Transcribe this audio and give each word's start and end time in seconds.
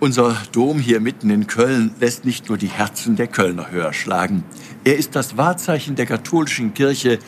Unser 0.00 0.36
Dom 0.52 0.78
hier 0.78 1.00
mitten 1.00 1.28
in 1.28 1.48
Köln 1.48 1.90
lässt 1.98 2.24
nicht 2.24 2.48
nur 2.48 2.56
die 2.56 2.68
Herzen 2.68 3.16
der 3.16 3.26
Kölner 3.26 3.72
höher 3.72 3.92
schlagen. 3.92 4.44
Er 4.84 4.96
ist 4.96 5.16
das 5.16 5.36
Wahrzeichen 5.36 5.96
der 5.96 6.06
katholischen 6.06 6.72
Kirche 6.72 7.18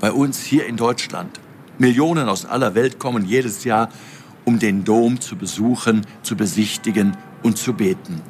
bei 0.00 0.10
uns 0.10 0.42
hier 0.42 0.66
in 0.66 0.76
Deutschland. 0.76 1.38
Millionen 1.78 2.28
aus 2.28 2.44
aller 2.44 2.74
Welt 2.74 2.98
kommen 2.98 3.24
jedes 3.24 3.62
Jahr, 3.62 3.90
um 4.44 4.58
den 4.58 4.82
Dom 4.82 5.20
zu 5.20 5.36
besuchen, 5.36 6.04
zu 6.22 6.34
besichtigen 6.36 7.16
und 7.44 7.58
zu 7.58 7.74
beten. 7.74 8.20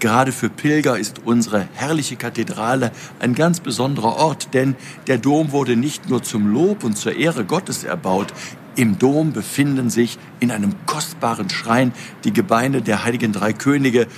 Gerade 0.00 0.32
für 0.32 0.48
Pilger 0.48 0.98
ist 0.98 1.20
unsere 1.26 1.68
herrliche 1.74 2.16
Kathedrale 2.16 2.92
ein 3.18 3.34
ganz 3.34 3.60
besonderer 3.60 4.16
Ort, 4.16 4.54
denn 4.54 4.74
der 5.06 5.18
Dom 5.18 5.52
wurde 5.52 5.76
nicht 5.76 6.08
nur 6.08 6.22
zum 6.22 6.50
Lob 6.50 6.82
und 6.82 6.96
zur 6.96 7.14
Ehre 7.14 7.44
Gottes 7.44 7.84
erbaut. 7.84 8.32
Im 8.76 8.98
Dom 8.98 9.32
befinden 9.32 9.88
sich 9.88 10.18
in 10.40 10.50
einem 10.50 10.74
kostbaren 10.86 11.48
Schrein 11.48 11.92
die 12.24 12.32
Gebeine 12.32 12.82
der 12.82 13.04
heiligen 13.04 13.32
drei 13.32 13.52
Könige 13.52 14.08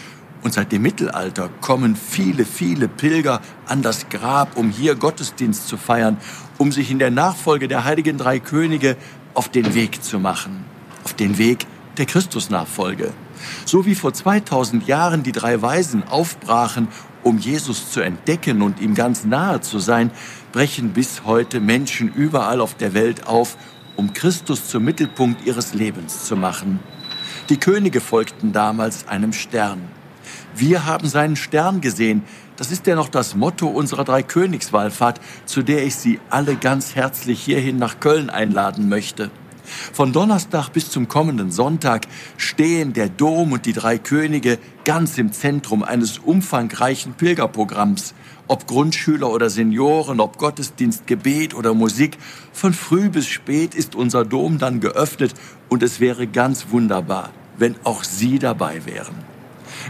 und 0.42 0.54
seit 0.54 0.72
dem 0.72 0.82
Mittelalter 0.82 1.50
kommen 1.60 1.96
viele, 1.96 2.46
viele 2.46 2.88
Pilger 2.88 3.42
an 3.66 3.82
das 3.82 4.08
Grab, 4.08 4.56
um 4.56 4.70
hier 4.70 4.94
Gottesdienst 4.94 5.68
zu 5.68 5.76
feiern, 5.76 6.16
um 6.56 6.72
sich 6.72 6.90
in 6.90 6.98
der 6.98 7.10
Nachfolge 7.10 7.68
der 7.68 7.84
heiligen 7.84 8.16
drei 8.16 8.38
Könige 8.38 8.96
auf 9.34 9.50
den 9.50 9.74
Weg 9.74 10.02
zu 10.02 10.18
machen, 10.18 10.64
auf 11.04 11.12
den 11.12 11.36
Weg 11.36 11.66
der 11.98 12.06
Christusnachfolge. 12.06 13.12
So 13.66 13.84
wie 13.84 13.94
vor 13.94 14.14
2000 14.14 14.86
Jahren 14.86 15.22
die 15.22 15.32
drei 15.32 15.60
Weisen 15.60 16.02
aufbrachen, 16.08 16.88
um 17.22 17.38
Jesus 17.38 17.90
zu 17.90 18.00
entdecken 18.00 18.62
und 18.62 18.80
ihm 18.80 18.94
ganz 18.94 19.24
nahe 19.24 19.60
zu 19.60 19.78
sein, 19.80 20.10
brechen 20.52 20.90
bis 20.92 21.24
heute 21.24 21.60
Menschen 21.60 22.12
überall 22.14 22.60
auf 22.60 22.74
der 22.74 22.94
Welt 22.94 23.26
auf, 23.26 23.56
um 23.96 24.12
Christus 24.12 24.68
zum 24.68 24.84
Mittelpunkt 24.84 25.46
ihres 25.46 25.74
Lebens 25.74 26.24
zu 26.26 26.36
machen. 26.36 26.80
Die 27.48 27.58
Könige 27.58 28.00
folgten 28.00 28.52
damals 28.52 29.08
einem 29.08 29.32
Stern. 29.32 29.82
Wir 30.54 30.86
haben 30.86 31.08
seinen 31.08 31.36
Stern 31.36 31.80
gesehen. 31.80 32.22
Das 32.56 32.72
ist 32.72 32.86
ja 32.86 32.94
noch 32.94 33.08
das 33.08 33.34
Motto 33.34 33.66
unserer 33.66 34.04
drei 34.04 34.22
Königswallfahrt, 34.22 35.20
zu 35.44 35.62
der 35.62 35.84
ich 35.84 35.96
Sie 35.96 36.18
alle 36.30 36.56
ganz 36.56 36.94
herzlich 36.94 37.42
hierhin 37.42 37.78
nach 37.78 38.00
Köln 38.00 38.30
einladen 38.30 38.88
möchte. 38.88 39.30
Von 39.92 40.12
Donnerstag 40.12 40.70
bis 40.70 40.90
zum 40.90 41.08
kommenden 41.08 41.50
Sonntag 41.50 42.06
stehen 42.36 42.92
der 42.92 43.08
Dom 43.08 43.52
und 43.52 43.66
die 43.66 43.72
drei 43.72 43.98
Könige 43.98 44.58
ganz 44.84 45.18
im 45.18 45.32
Zentrum 45.32 45.82
eines 45.82 46.18
umfangreichen 46.18 47.14
Pilgerprogramms. 47.14 48.14
Ob 48.48 48.66
Grundschüler 48.66 49.30
oder 49.30 49.50
Senioren, 49.50 50.20
ob 50.20 50.38
Gottesdienst, 50.38 51.06
Gebet 51.06 51.54
oder 51.54 51.74
Musik, 51.74 52.16
von 52.52 52.72
früh 52.72 53.08
bis 53.08 53.26
spät 53.26 53.74
ist 53.74 53.94
unser 53.94 54.24
Dom 54.24 54.58
dann 54.58 54.80
geöffnet 54.80 55.34
und 55.68 55.82
es 55.82 55.98
wäre 55.98 56.26
ganz 56.26 56.66
wunderbar, 56.70 57.30
wenn 57.58 57.74
auch 57.84 58.04
Sie 58.04 58.38
dabei 58.38 58.86
wären. 58.86 59.16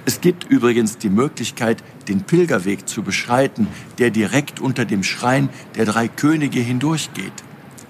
Es 0.04 0.20
gibt 0.20 0.44
übrigens 0.44 0.98
die 0.98 1.10
Möglichkeit, 1.10 1.82
den 2.08 2.22
Pilgerweg 2.22 2.88
zu 2.88 3.02
beschreiten, 3.02 3.68
der 3.98 4.10
direkt 4.10 4.60
unter 4.60 4.84
dem 4.84 5.02
Schrein 5.02 5.48
der 5.76 5.84
drei 5.84 6.08
Könige 6.08 6.60
hindurchgeht. 6.60 7.32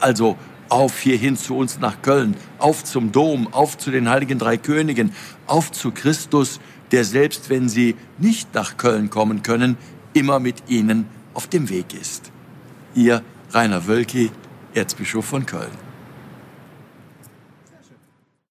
Also 0.00 0.36
auf 0.68 0.98
hierhin 0.98 1.36
zu 1.36 1.56
uns 1.56 1.78
nach 1.78 2.02
Köln, 2.02 2.36
auf 2.58 2.84
zum 2.84 3.12
Dom, 3.12 3.52
auf 3.52 3.78
zu 3.78 3.90
den 3.90 4.08
heiligen 4.08 4.38
drei 4.38 4.56
Königen, 4.56 5.12
auf 5.46 5.72
zu 5.72 5.90
Christus, 5.90 6.60
der 6.92 7.04
selbst 7.04 7.50
wenn 7.50 7.68
sie 7.68 7.96
nicht 8.18 8.54
nach 8.54 8.76
Köln 8.76 9.10
kommen 9.10 9.42
können, 9.42 9.76
immer 10.12 10.40
mit 10.40 10.68
ihnen 10.68 11.06
auf 11.34 11.46
dem 11.46 11.68
Weg 11.68 11.94
ist. 11.94 12.32
Ihr 12.94 13.22
Rainer 13.52 13.86
Wölki, 13.86 14.30
Erzbischof 14.74 15.24
von 15.24 15.46
Köln. 15.46 15.70